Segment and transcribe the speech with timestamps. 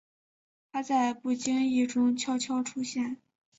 [0.73, 3.21] 你在不经意中悄悄出现